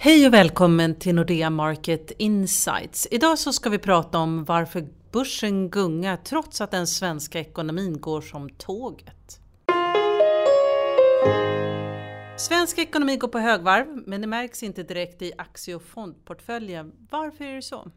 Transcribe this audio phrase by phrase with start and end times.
[0.00, 3.08] Hej och välkommen till Nordea Market Insights.
[3.10, 8.20] Idag så ska vi prata om varför börsen gungar trots att den svenska ekonomin går
[8.20, 9.40] som tåget.
[12.36, 16.92] Svensk ekonomi går på högvarv, men det märks inte direkt i aktie och fondportföljen.
[17.10, 17.90] Varför är det så?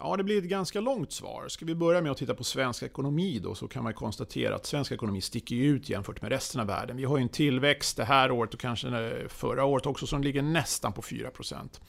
[0.00, 1.48] Ja, det blir ett ganska långt svar.
[1.48, 4.66] Ska vi börja med att titta på svensk ekonomi då så kan man konstatera att
[4.66, 6.96] svensk ekonomi sticker ut jämfört med resten av världen.
[6.96, 10.42] Vi har ju en tillväxt det här året och kanske förra året också som ligger
[10.42, 11.80] nästan på 4%.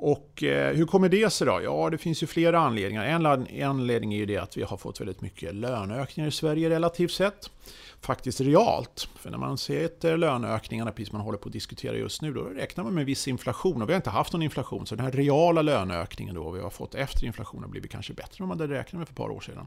[0.00, 1.60] Och eh, hur kommer det sig då?
[1.64, 3.04] Ja, det finns ju flera anledningar.
[3.04, 3.26] En
[3.62, 7.50] anledning är ju det att vi har fått väldigt mycket löneökningar i Sverige relativt sett.
[8.00, 9.08] Faktiskt realt.
[9.16, 12.40] För när man ser eh, löneökningarna, precis man håller på att diskutera just nu, då
[12.40, 13.82] räknar man med viss inflation.
[13.82, 16.70] Och vi har inte haft någon inflation, så den här reala löneökningen då vi har
[16.70, 19.30] fått efter inflationen har blivit kanske bättre än man hade räknat med för ett par
[19.30, 19.66] år sedan.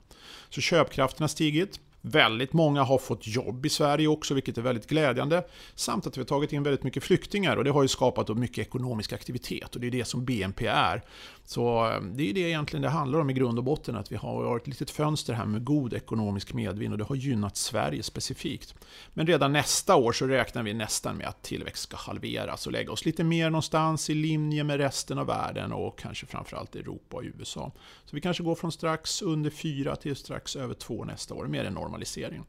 [0.50, 1.80] Så köpkraften har stigit.
[2.02, 5.44] Väldigt många har fått jobb i Sverige också, vilket är väldigt glädjande.
[5.76, 8.68] Samt att vi har tagit in väldigt mycket flyktingar och det har ju skapat mycket
[8.68, 11.02] ekonomisk aktivitet och det är det som BNP är.
[11.46, 14.16] Så eh, det är det egentligen det handlar om i grund och botten, att vi
[14.16, 18.76] har ett litet fönster här med god ekonomisk medvind och det har gynnat Sverige specifikt.
[19.14, 22.92] Men redan nästa år så räknar vi nästan med att tillväxt ska halveras och lägga
[22.92, 27.24] oss lite mer någonstans i linje med resten av världen och kanske framförallt Europa och
[27.24, 27.72] USA.
[28.06, 31.64] Så vi kanske går från strax under 4 till strax över 2 nästa år, mer
[31.64, 32.44] än normalisering.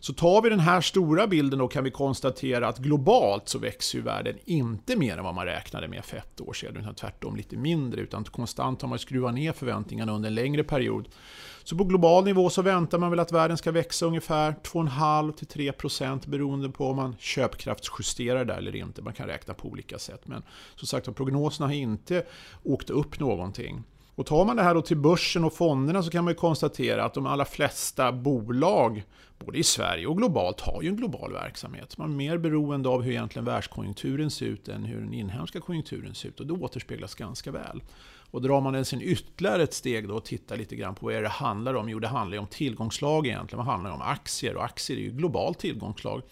[0.00, 3.98] Så tar vi den här stora bilden då kan vi konstatera att globalt så växer
[3.98, 7.36] ju världen inte mer än vad man räknade med för ett år sedan, utan tvärtom
[7.36, 8.00] lite mindre.
[8.00, 11.08] Utan konstant har man skruvat ner förväntningarna under en längre period.
[11.64, 16.68] Så på global nivå så väntar man väl att världen ska växa ungefär 2,5-3% beroende
[16.68, 19.02] på om man köpkraftsjusterar det eller inte.
[19.02, 20.22] Man kan räkna på olika sätt.
[20.24, 20.42] Men
[20.76, 22.26] som sagt prognoserna har inte
[22.62, 23.82] åkt upp någonting.
[24.16, 27.14] Och tar man det här då till börsen och fonderna så kan man konstatera att
[27.14, 29.04] de allra flesta bolag,
[29.38, 31.98] både i Sverige och globalt, har ju en global verksamhet.
[31.98, 36.14] Man är mer beroende av hur egentligen världskonjunkturen ser ut än hur den inhemska konjunkturen
[36.14, 36.40] ser ut.
[36.40, 37.82] Och det återspeglas ganska väl.
[38.30, 41.22] Och drar man den sen ytterligare ett steg då och tittar lite grann på vad
[41.22, 41.88] det handlar om?
[41.88, 43.64] Jo, det handlar ju om tillgångslag egentligen.
[43.64, 44.56] Vad handlar det om aktier?
[44.56, 46.22] Och aktier är ju globalt tillgångslag.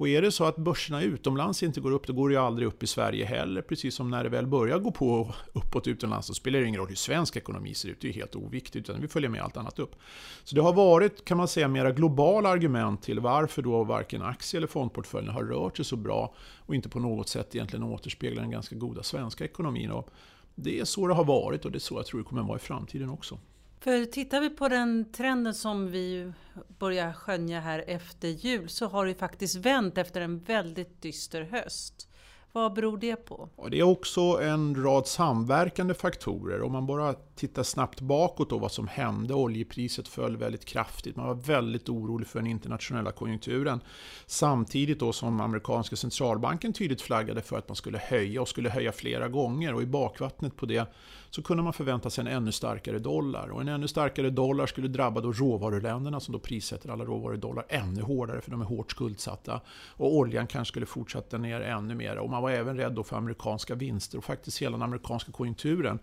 [0.00, 2.68] Och är det så att börserna utomlands inte går upp, då går det ju aldrig
[2.68, 3.62] upp i Sverige heller.
[3.62, 6.88] Precis som när det väl börjar gå på uppåt utomlands, så spelar det ingen roll
[6.88, 8.00] hur svensk ekonomi ser ut.
[8.00, 9.96] Det är helt oviktigt, utan vi följer med allt annat upp.
[10.44, 14.58] Så det har varit, kan man säga, mera globala argument till varför då varken aktie
[14.58, 16.34] eller fondportföljen har rört sig så bra
[16.66, 19.90] och inte på något sätt egentligen återspeglar den ganska goda svenska ekonomin.
[19.90, 20.10] Och
[20.54, 22.48] det är så det har varit och det är så jag tror det kommer att
[22.48, 23.38] vara i framtiden också.
[23.80, 26.32] För tittar vi på den trenden som vi
[26.78, 32.09] börjar skönja här efter jul så har det faktiskt vänt efter en väldigt dyster höst.
[32.52, 33.48] Vad beror det på?
[33.56, 36.62] Och det är också en rad samverkande faktorer.
[36.62, 39.34] Om man bara tittar snabbt bakåt på vad som hände.
[39.34, 41.16] Oljepriset föll väldigt kraftigt.
[41.16, 43.80] Man var väldigt orolig för den internationella konjunkturen.
[44.26, 48.92] Samtidigt då som amerikanska centralbanken tydligt flaggade för att man skulle höja och skulle höja
[48.92, 49.74] flera gånger.
[49.74, 50.92] Och i bakvattnet på det
[51.30, 53.48] så kunde man förvänta sig en ännu starkare dollar.
[53.48, 58.02] Och en ännu starkare dollar skulle drabba då råvaruländerna som då prissätter alla råvarudollar ännu
[58.02, 59.60] hårdare för de är hårt skuldsatta.
[59.88, 62.16] Och oljan kanske skulle fortsätta ner ännu mer.
[62.18, 65.32] Och man man var även rädd då för amerikanska vinster och faktiskt hela den amerikanska
[65.32, 65.98] konjunkturen.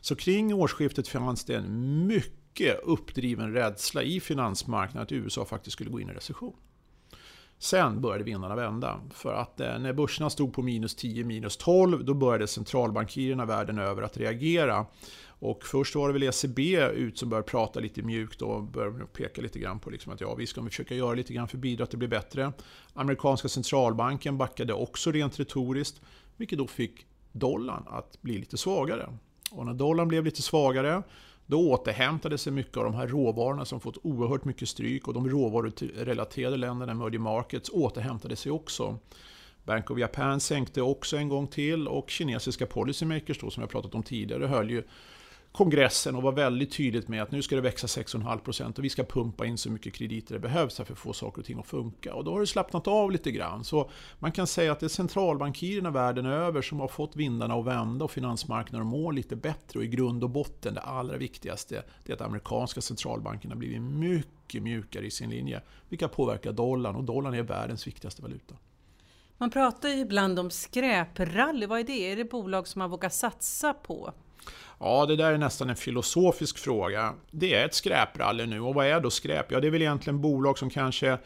[0.00, 5.90] Så kring årsskiftet fanns det en mycket uppdriven rädsla i finansmarknaden att USA faktiskt skulle
[5.90, 6.56] gå in i recession.
[7.58, 9.00] Sen började vindarna vända.
[9.10, 13.78] För att eh, när börserna stod på minus 10, minus 12, då började centralbankirerna världen
[13.78, 14.86] över att reagera.
[15.40, 19.42] Och först var det väl ECB ut som började prata lite mjukt och började peka
[19.42, 21.84] lite grann på liksom att ja, vi ska försöka göra lite grann för att bidra
[21.84, 22.52] att det blir bättre.
[22.94, 26.00] Amerikanska centralbanken backade också rent retoriskt,
[26.36, 29.08] vilket då fick dollarn att bli lite svagare.
[29.50, 31.02] Och när dollarn blev lite svagare
[31.48, 35.28] då återhämtade sig mycket av de här råvarorna som fått oerhört mycket stryk och de
[35.28, 38.98] råvarurelaterade länderna, emerging markets, återhämtade sig också.
[39.64, 43.94] Bank of Japan sänkte också en gång till och kinesiska policymakers då, som jag pratat
[43.94, 44.82] om tidigare höll ju
[45.52, 49.04] kongressen och var väldigt tydligt med att nu ska det växa 6,5% och vi ska
[49.04, 52.14] pumpa in så mycket krediter det behövs för att få saker och ting att funka.
[52.14, 53.64] Och då har det slappnat av lite grann.
[53.64, 57.66] Så man kan säga att det är centralbankirerna världen över som har fått vindarna att
[57.66, 59.78] vända och finansmarknaden att må lite bättre.
[59.78, 64.62] Och i grund och botten, det allra viktigaste, det är att amerikanska centralbankerna blivit mycket
[64.62, 65.62] mjukare i sin linje.
[65.88, 68.54] Vilka påverkar dollarn och dollarn är världens viktigaste valuta.
[69.38, 71.66] Man pratar ju ibland om skräprally.
[71.66, 72.12] Vad är det?
[72.12, 74.12] Är det bolag som man vågar satsa på?
[74.80, 77.14] Ja, det där är nästan en filosofisk fråga.
[77.30, 79.52] Det är ett skräprally nu och vad är då skräp?
[79.52, 81.18] Ja, det är väl egentligen bolag som kanske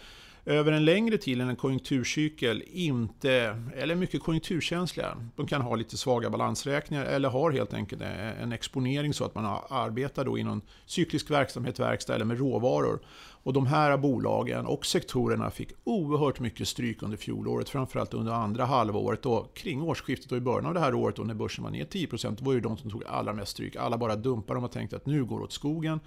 [0.45, 5.17] över en längre tid än en konjunkturcykel inte, eller mycket konjunkturkänsliga.
[5.37, 9.45] De kan ha lite svaga balansräkningar eller har helt enkelt en exponering så att man
[9.69, 13.01] arbetar då inom cyklisk verksamhet, verkstad eller med råvaror.
[13.45, 18.65] Och de här bolagen och sektorerna fick oerhört mycket stryk under fjolåret, framförallt under andra
[18.65, 21.71] halvåret och kring årsskiftet och i början av det här året då när börsen var
[21.71, 23.77] ner 10% var ju de som tog allra mest stryk.
[23.77, 26.01] Alla bara dumpade dem och tänkte att nu går det åt skogen.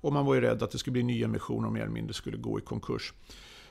[0.00, 2.36] Och man var ju rädd att det skulle bli nyemissioner och mer eller mindre skulle
[2.36, 3.12] gå i konkurs.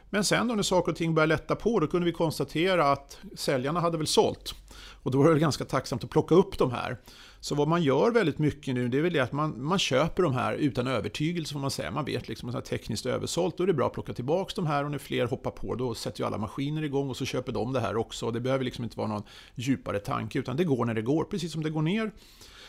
[0.10, 3.18] Men sen då när saker och ting började lätta på, då kunde vi konstatera att
[3.36, 4.56] säljarna hade väl sålt.
[5.04, 6.98] Och då var det ganska tacksamt att plocka upp de här.
[7.40, 10.24] Så vad man gör väldigt mycket nu, det är väl det att man, man köper
[10.24, 11.92] de här utan övertygelse får man säga.
[11.92, 14.52] Man vet liksom att det är tekniskt översålt, då är det bra att plocka tillbaka
[14.56, 17.26] de här och när fler hoppar på då sätter ju alla maskiner igång och så
[17.26, 18.32] köper de det här också.
[18.32, 19.24] Det behöver liksom inte vara någon
[19.56, 22.12] djupare tanke utan det går när det går, precis som det går ner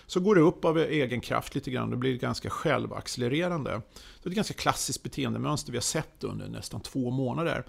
[0.08, 3.70] så går det upp av egen kraft lite grann och blir ganska självaccelererande.
[4.22, 7.64] Det är ett ganska klassiskt beteendemönster vi har sett under nästan två månader.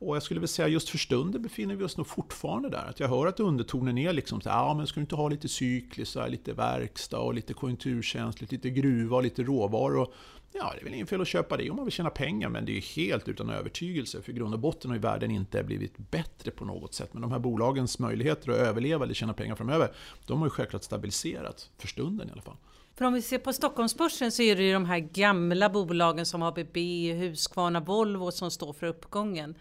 [0.00, 2.86] Och jag skulle vilja säga just för stunden befinner vi oss nog fortfarande där.
[2.88, 5.28] Att jag hör att undertonen är liksom så här, ja men ska du inte ha
[5.28, 10.12] lite cykliskt, lite verkstad och lite konjunkturkänsligt, lite gruva och lite råvaror.
[10.52, 12.64] Ja, det är väl inget fel att köpa det om man vill tjäna pengar, men
[12.64, 14.22] det är helt utan övertygelse.
[14.22, 17.12] För i grund och botten har ju världen inte blivit bättre på något sätt.
[17.12, 19.92] Men de här bolagens möjligheter att överleva eller tjäna pengar framöver,
[20.26, 22.56] de har ju självklart stabiliserats, för stunden i alla fall.
[22.94, 26.42] För om vi ser på Stockholmsbörsen så är det ju de här gamla bolagen som
[26.42, 26.76] ABB,
[27.18, 29.54] Husqvarna, Volvo som står för uppgången.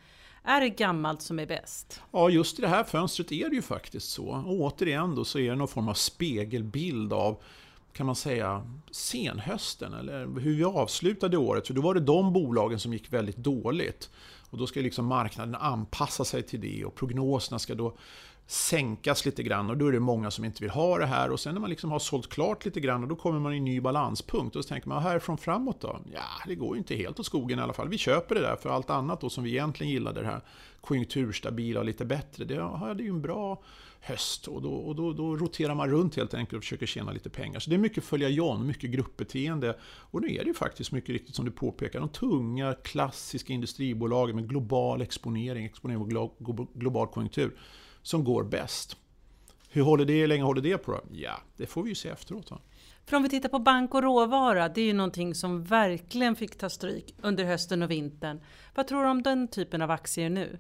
[0.50, 2.02] Är det gammalt som är bäst?
[2.12, 4.28] Ja, just i det här fönstret är det ju faktiskt så.
[4.28, 7.42] Och återigen då så är det någon form av spegelbild av
[7.94, 11.68] kan man säga, senhösten eller hur vi avslutade året.
[11.68, 14.10] För då var det de bolagen som gick väldigt dåligt.
[14.50, 17.98] Och då ska liksom marknaden anpassa sig till det och prognoserna ska då
[18.52, 21.40] sänkas lite grann och då är det många som inte vill ha det här och
[21.40, 23.66] sen när man liksom har sålt klart lite grann och då kommer man i en
[23.66, 26.00] ny balanspunkt och så tänker man härifrån framåt då?
[26.14, 27.90] Ja, det går ju inte helt åt skogen i alla fall.
[27.90, 30.42] Vi köper det där för allt annat då som vi egentligen gillade det här
[30.82, 32.46] konjunkturstabila och lite bättre.
[32.46, 33.64] Det hade ju en bra
[34.02, 37.30] höst och, då, och då, då, roterar man runt helt enkelt och försöker tjäna lite
[37.30, 37.60] pengar.
[37.60, 39.78] Så det är mycket följa John, mycket gruppbeteende.
[39.84, 44.36] Och nu är det ju faktiskt mycket riktigt som du påpekar, de tunga klassiska industribolagen
[44.36, 46.40] med global exponering, exponering mot
[46.74, 47.58] global konjunktur,
[48.02, 48.98] som går bäst.
[49.70, 51.02] Hur håller det, hur länge håller det på då?
[51.12, 52.52] Ja, det får vi ju se efteråt.
[52.52, 52.60] Va?
[53.06, 56.58] För om vi tittar på bank och råvara, det är ju någonting som verkligen fick
[56.58, 58.42] ta stryk under hösten och vintern.
[58.76, 60.60] Vad tror du om den typen av aktier nu?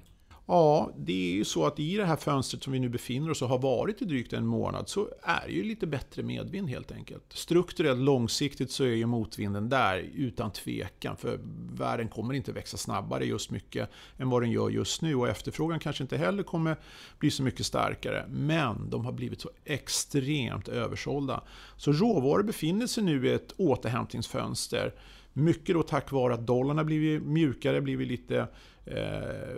[0.51, 3.41] Ja, det är ju så att i det här fönstret som vi nu befinner oss
[3.41, 6.91] och har varit i drygt en månad så är det ju lite bättre medvind helt
[6.91, 7.23] enkelt.
[7.29, 11.39] Strukturellt långsiktigt så är ju motvinden där utan tvekan för
[11.73, 15.79] världen kommer inte växa snabbare just mycket än vad den gör just nu och efterfrågan
[15.79, 16.77] kanske inte heller kommer
[17.19, 18.25] bli så mycket starkare.
[18.29, 21.43] Men de har blivit så extremt översålda.
[21.77, 24.93] Så råvaror befinner sig nu i ett återhämtningsfönster.
[25.33, 28.47] Mycket då tack vare att dollarn har blivit mjukare, blivit lite
[28.85, 29.55] eh,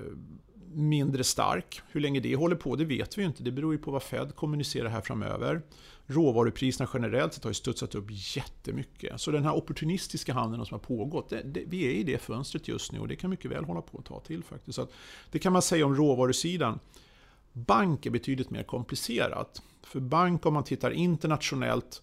[0.73, 1.81] mindre stark.
[1.91, 3.43] Hur länge det håller på, det vet vi inte.
[3.43, 5.61] Det beror ju på vad Fed kommunicerar här framöver.
[6.05, 9.21] Råvarupriserna generellt sett har ju studsat upp jättemycket.
[9.21, 12.67] Så den här opportunistiska handeln som har pågått, det, det, vi är i det fönstret
[12.67, 14.75] just nu och det kan mycket väl hålla på att ta till faktiskt.
[14.75, 14.87] Så
[15.31, 16.79] det kan man säga om råvarusidan.
[17.53, 19.61] Bank är betydligt mer komplicerat.
[19.83, 22.01] För bank om man tittar internationellt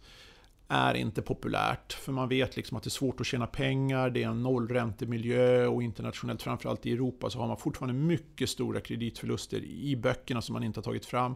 [0.68, 1.92] är inte populärt.
[1.92, 5.66] För man vet liksom att det är svårt att tjäna pengar, det är en nollräntemiljö
[5.66, 10.52] och internationellt, framförallt i Europa, så har man fortfarande mycket stora kreditförluster i böckerna som
[10.52, 11.34] man inte har tagit fram.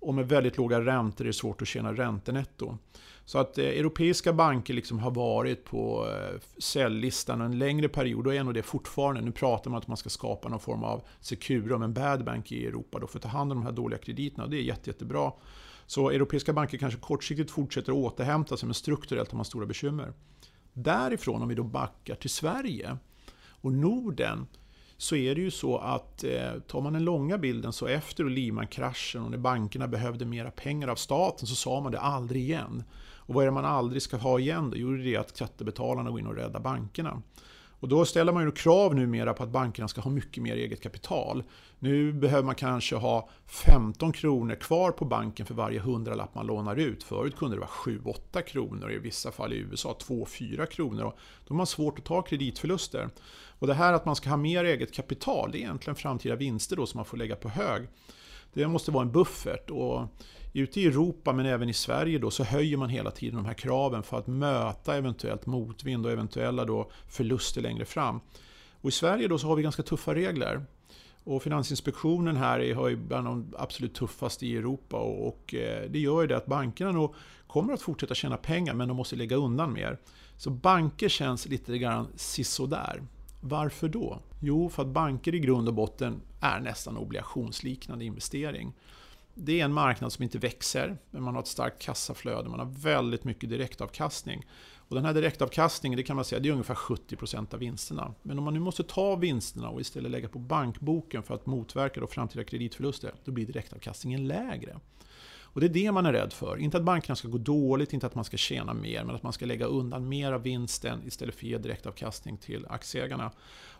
[0.00, 2.78] Och med väldigt låga räntor är det svårt att tjäna räntenetto.
[3.24, 8.34] Så att eh, europeiska banker liksom har varit på eh, säljlistan en längre period och
[8.34, 9.20] är nog det fortfarande.
[9.20, 12.52] Nu pratar man om att man ska skapa någon form av Securum, en bad bank
[12.52, 14.44] i Europa då, för att ta hand om de här dåliga krediterna.
[14.44, 15.32] Och det är jätte, jättebra.
[15.90, 20.12] Så europeiska banker kanske kortsiktigt fortsätter att återhämta sig, men strukturellt har man stora bekymmer.
[20.72, 22.96] Därifrån, om vi då backar till Sverige
[23.48, 24.46] och Norden,
[24.96, 29.22] så är det ju så att eh, tar man den långa bilden så efter Lehman-kraschen
[29.22, 32.84] och när bankerna behövde mera pengar av staten så sa man det aldrig igen.
[33.14, 34.76] Och vad är det man aldrig ska ha igen då?
[34.76, 37.22] Jo, det är att skattebetalarna går in och räddar bankerna.
[37.80, 40.82] Och då ställer man ju krav numera på att bankerna ska ha mycket mer eget
[40.82, 41.42] kapital.
[41.78, 46.76] Nu behöver man kanske ha 15 kronor kvar på banken för varje hundralapp man lånar
[46.76, 47.02] ut.
[47.02, 51.04] Förut kunde det vara 7-8 kronor, i vissa fall i USA 2-4 kronor.
[51.04, 53.08] Och då har man svårt att ta kreditförluster.
[53.58, 56.76] Och det här att man ska ha mer eget kapital, det är egentligen framtida vinster
[56.76, 57.88] då som man får lägga på hög.
[58.52, 59.70] Det måste vara en buffert.
[59.70, 60.06] Och
[60.52, 63.54] ute i Europa men även i Sverige då, så höjer man hela tiden de här
[63.54, 68.20] kraven för att möta eventuellt motvind och eventuella då förluster längre fram.
[68.80, 70.64] Och I Sverige då så har vi ganska tuffa regler.
[71.24, 76.20] Och Finansinspektionen här är, har bland de absolut tuffaste i Europa och, eh, det gör
[76.20, 77.14] ju det att bankerna nog
[77.46, 79.98] kommer att fortsätta tjäna pengar men de måste lägga undan mer.
[80.36, 83.02] Så banker känns lite grann sisådär.
[83.40, 84.18] Varför då?
[84.40, 88.72] Jo, för att banker i grund och botten är nästan obligationsliknande investering.
[89.34, 92.66] Det är en marknad som inte växer, men man har ett starkt kassaflöde, man har
[92.66, 94.46] väldigt mycket direktavkastning.
[94.90, 98.14] Och den här direktavkastningen, det kan man säga, det är ungefär 70% av vinsterna.
[98.22, 102.00] Men om man nu måste ta vinsterna och istället lägga på bankboken för att motverka
[102.00, 104.80] då framtida kreditförluster, då blir direktavkastningen lägre.
[105.52, 106.56] Och det är det man är rädd för.
[106.56, 109.32] Inte att bankerna ska gå dåligt, inte att man ska tjäna mer, men att man
[109.32, 113.30] ska lägga undan mer av vinsten istället för att ge direktavkastning till aktieägarna.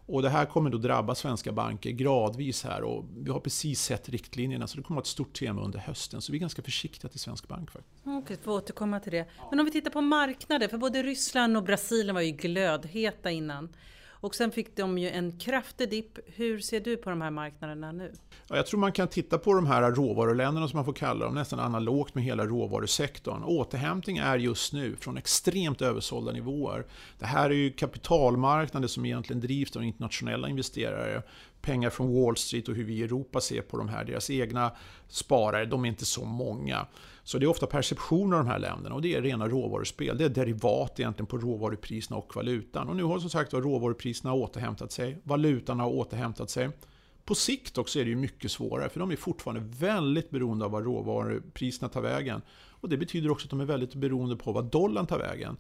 [0.07, 4.09] Och det här kommer då drabba svenska banker gradvis här och vi har precis sett
[4.09, 6.21] riktlinjerna så det kommer att vara ett stort tema under hösten.
[6.21, 7.71] Så vi är ganska försiktiga till svensk bank.
[7.75, 9.27] Mm, okej, okay, får återkomma till det.
[9.51, 13.69] Men om vi tittar på marknader, för både Ryssland och Brasilien var ju glödheta innan.
[14.21, 16.19] Och sen fick de ju en kraftig dipp.
[16.27, 18.13] Hur ser du på de här marknaderna nu?
[18.49, 21.35] Ja, jag tror man kan titta på de här råvaruländerna som man får kalla dem,
[21.35, 23.43] nästan analogt med hela råvarusektorn.
[23.45, 26.87] Återhämtning är just nu från extremt översålda nivåer.
[27.19, 31.23] Det här är ju kapitalmarknader som egentligen drivs av internationella investerare
[31.63, 34.05] pengar från Wall Street och hur vi i Europa ser på de här.
[34.05, 34.73] Deras egna
[35.09, 36.87] sparare, de är inte så många.
[37.23, 40.19] Så det är ofta perceptioner av de här länderna och det är rena råvaruspel.
[40.19, 42.89] Det är derivat egentligen på råvarupriserna och valutan.
[42.89, 46.71] Och nu har som sagt råvarupriserna återhämtat sig, valutan har återhämtat sig.
[47.25, 50.71] På sikt också är det ju mycket svårare för de är fortfarande väldigt beroende av
[50.71, 52.43] vad råvarupriserna tar vägen.
[52.71, 55.57] Och det betyder också att de är väldigt beroende på vad dollarn tar vägen.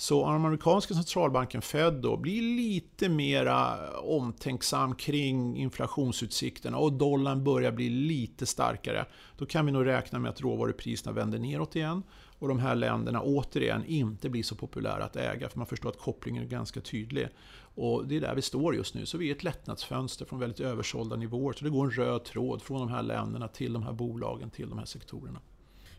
[0.00, 7.44] Så om den amerikanska centralbanken Fed då blir lite mera omtänksam kring inflationsutsikterna och dollarn
[7.44, 9.06] börjar bli lite starkare,
[9.38, 12.02] då kan vi nog räkna med att råvarupriserna vänder neråt igen
[12.38, 15.98] och de här länderna återigen inte blir så populära att äga, för man förstår att
[15.98, 17.28] kopplingen är ganska tydlig.
[17.74, 20.60] Och det är där vi står just nu, så vi är ett lättnadsfönster från väldigt
[20.60, 21.52] översålda nivåer.
[21.52, 24.68] Så det går en röd tråd från de här länderna till de här bolagen, till
[24.68, 25.40] de här sektorerna.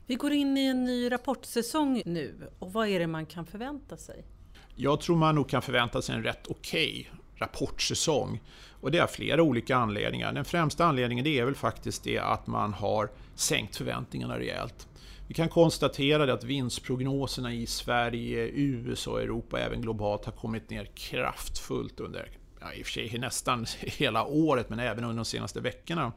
[0.08, 3.98] Vi går in i en ny rapportsäsong nu och vad är det man kan förvänta
[3.98, 4.24] sig?
[4.75, 8.41] Jag tror man nog kan förvänta sig en rätt okej okay rapportsäsong.
[8.81, 10.34] Och det är flera olika anledningar.
[10.34, 14.88] Den främsta anledningen är väl faktiskt det att man har sänkt förväntningarna rejält.
[15.27, 20.86] Vi kan konstatera att vinstprognoserna i Sverige, USA, Europa och även globalt har kommit ner
[20.86, 22.29] kraftfullt under,
[22.60, 26.12] ja, i och för sig nästan hela året, men även under de senaste veckorna.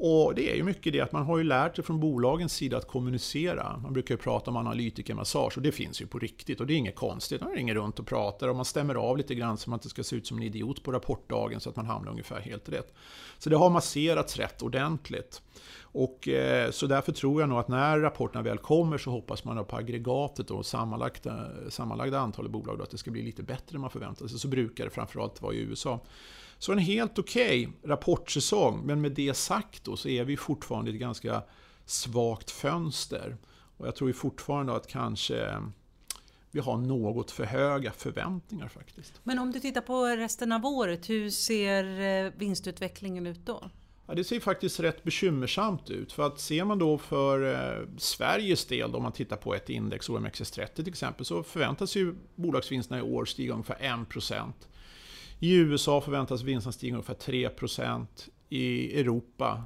[0.00, 2.76] Och det är ju mycket det att man har ju lärt sig från bolagens sida
[2.76, 3.76] att kommunicera.
[3.82, 6.76] Man brukar ju prata om analytikermassage och det finns ju på riktigt och det är
[6.76, 7.40] inget konstigt.
[7.40, 9.88] Man ringer runt och pratar och man stämmer av lite grann så att man inte
[9.88, 12.94] ska se ut som en idiot på rapportdagen så att man hamnar ungefär helt rätt.
[13.38, 15.42] Så det har masserats rätt ordentligt.
[15.80, 19.64] Och, eh, så därför tror jag nog att när rapporterna väl kommer så hoppas man
[19.64, 23.80] på aggregatet och sammanlagda, sammanlagda antalet bolag då, att det ska bli lite bättre än
[23.80, 24.38] man förväntar sig.
[24.38, 26.00] Så brukar det framförallt vara i USA.
[26.58, 30.90] Så en helt okej okay rapportsäsong, men med det sagt då, så är vi fortfarande
[30.90, 31.42] i ett ganska
[31.84, 33.36] svagt fönster.
[33.76, 35.62] Och jag tror fortfarande att kanske
[36.50, 39.20] vi har något för höga förväntningar faktiskt.
[39.22, 43.70] Men om du tittar på resten av året, hur ser eh, vinstutvecklingen ut då?
[44.06, 46.12] Ja, det ser faktiskt rätt bekymmersamt ut.
[46.12, 50.08] För att ser man då för eh, Sveriges del, om man tittar på ett index,
[50.08, 54.52] OMXS30 till exempel, så förväntas ju bolagsvinsterna i år stiga ungefär 1%.
[55.40, 58.06] I USA förväntas vinsten stiga ungefär 3%.
[58.48, 59.64] I Europa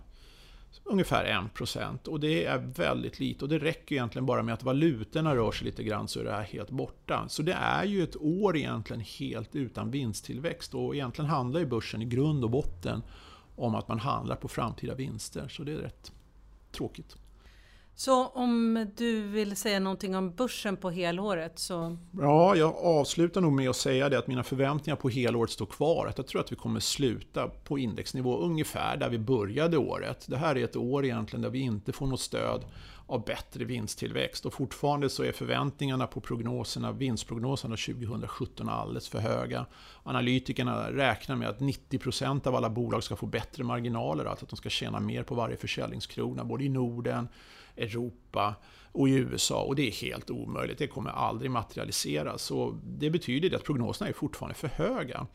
[0.84, 2.08] ungefär 1%.
[2.08, 3.44] Och det är väldigt lite.
[3.44, 6.32] Och det räcker egentligen bara med att valutorna rör sig lite grann så är det
[6.32, 7.28] här helt borta.
[7.28, 10.74] Så det är ju ett år egentligen helt utan vinsttillväxt.
[10.74, 13.02] Och egentligen handlar ju börsen i grund och botten
[13.56, 15.48] om att man handlar på framtida vinster.
[15.48, 16.12] Så det är rätt
[16.72, 17.16] tråkigt.
[17.94, 21.96] Så om du vill säga någonting om börsen på helåret så...
[22.20, 26.06] Ja, jag avslutar nog med att säga det att mina förväntningar på helåret står kvar.
[26.06, 30.24] Att jag tror att vi kommer sluta på indexnivå ungefär där vi började året.
[30.28, 32.64] Det här är ett år egentligen där vi inte får något stöd
[33.06, 34.46] av bättre vinsttillväxt.
[34.46, 39.66] Och fortfarande så är förväntningarna på prognoserna, vinstprognoserna 2017 alldeles för höga.
[40.02, 44.56] Analytikerna räknar med att 90% av alla bolag ska få bättre marginaler, alltså att de
[44.56, 47.28] ska tjäna mer på varje försäljningskrona, både i Norden,
[47.76, 48.54] Europa
[48.92, 49.62] och i USA.
[49.62, 52.42] Och det är helt omöjligt, det kommer aldrig materialiseras.
[52.42, 55.26] Så det betyder att prognoserna är fortfarande för höga.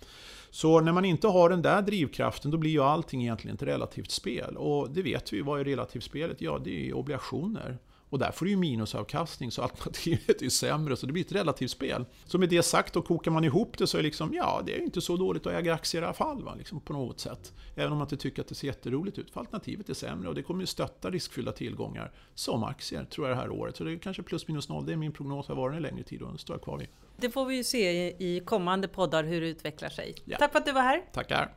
[0.50, 4.12] Så när man inte har den där drivkraften då blir ju allting egentligen ett relativt
[4.12, 4.58] spel.
[4.58, 6.42] Och det vet vi, vad är relativt spelet?
[6.42, 7.78] Ja, det är obligationer.
[8.10, 11.72] Och där får du ju minusavkastning så alternativet är sämre så det blir ett relativt
[11.72, 12.06] spel.
[12.26, 14.84] Så med det sagt då kokar man ihop det så är liksom, ja det är
[14.84, 16.56] inte så dåligt att äga aktier i alla fall va?
[16.58, 17.54] Liksom på något sätt.
[17.76, 19.32] Även om man inte tycker att det ser jätteroligt ut.
[19.32, 23.38] För alternativet är sämre och det kommer ju stötta riskfyllda tillgångar som aktier tror jag
[23.38, 23.76] det här året.
[23.76, 26.04] Så det är kanske plus minus noll, det är min prognos, har varit en längre
[26.04, 26.88] tid och den står jag kvar vid.
[27.18, 30.16] Det får vi ju se i kommande poddar hur det utvecklar sig.
[30.26, 30.38] Ja.
[30.38, 31.04] Tack för att du var här.
[31.14, 31.54] Tackar.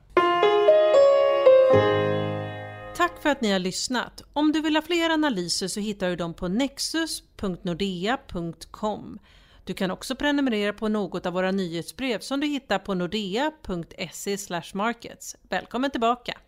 [2.96, 4.22] Tack för att ni har lyssnat.
[4.32, 9.18] Om du vill ha fler analyser så hittar du dem på nexus.nordea.com.
[9.64, 14.36] Du kan också prenumerera på något av våra nyhetsbrev som du hittar på nordea.se
[14.74, 15.36] markets.
[15.48, 16.38] Välkommen tillbaka!